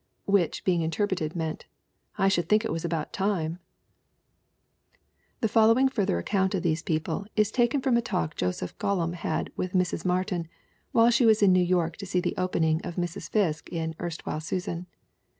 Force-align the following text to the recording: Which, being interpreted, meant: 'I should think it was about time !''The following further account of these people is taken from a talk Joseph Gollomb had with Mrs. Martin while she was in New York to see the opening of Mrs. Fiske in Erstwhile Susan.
Which, 0.25 0.63
being 0.65 0.81
interpreted, 0.81 1.35
meant: 1.35 1.67
'I 2.17 2.27
should 2.29 2.49
think 2.49 2.65
it 2.65 2.71
was 2.71 2.83
about 2.83 3.13
time 3.13 3.59
!''The 5.41 5.47
following 5.47 5.89
further 5.89 6.17
account 6.17 6.55
of 6.55 6.63
these 6.63 6.81
people 6.81 7.27
is 7.35 7.51
taken 7.51 7.81
from 7.83 7.95
a 7.97 8.01
talk 8.01 8.35
Joseph 8.35 8.75
Gollomb 8.79 9.13
had 9.13 9.51
with 9.55 9.73
Mrs. 9.73 10.03
Martin 10.03 10.47
while 10.91 11.11
she 11.11 11.27
was 11.27 11.43
in 11.43 11.53
New 11.53 11.61
York 11.61 11.97
to 11.97 12.07
see 12.07 12.19
the 12.19 12.33
opening 12.35 12.81
of 12.83 12.95
Mrs. 12.95 13.29
Fiske 13.29 13.69
in 13.69 13.93
Erstwhile 13.99 14.39
Susan. 14.41 14.87